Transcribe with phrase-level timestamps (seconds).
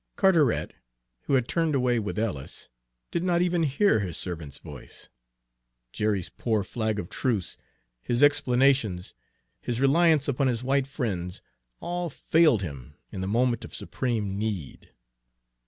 [0.15, 0.73] Carteret,
[1.25, 2.69] who had turned away with Ellis,
[3.11, 5.09] did not even hear his servant's voice.
[5.93, 7.55] Jerry's poor flag of truce,
[8.01, 9.13] his explanations,
[9.61, 11.39] his reliance upon his white friends,
[11.81, 14.91] all failed him in the moment of supreme need.